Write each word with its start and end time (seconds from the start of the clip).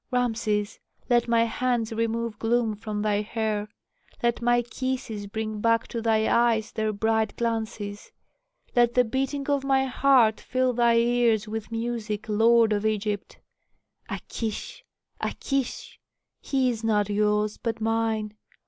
"Rameses, 0.09 0.79
let 1.11 1.27
my 1.27 1.43
hands 1.43 1.93
remove 1.93 2.39
gloom 2.39 2.75
from 2.75 3.03
thy 3.03 3.21
hair, 3.21 3.69
let 4.23 4.41
my 4.41 4.63
kisses 4.63 5.27
bring 5.27 5.59
back 5.61 5.87
to 5.89 6.01
thy 6.01 6.27
eyes 6.27 6.71
their 6.71 6.91
bright 6.91 7.35
glances. 7.37 8.11
Let 8.75 8.95
the 8.95 9.03
beating 9.03 9.47
of 9.47 9.63
my 9.63 9.85
heart 9.85 10.39
fill 10.41 10.73
thy 10.73 10.95
ears 10.97 11.47
with 11.47 11.71
music, 11.71 12.27
lord 12.27 12.73
of 12.73 12.83
Egypt. 12.83 13.39
A 14.09 14.19
kish! 14.27 14.83
a 15.19 15.35
kish! 15.39 15.99
he 16.39 16.71
is 16.71 16.83
not 16.83 17.07
yours, 17.11 17.57
but 17.57 17.79
mine. 17.79 18.33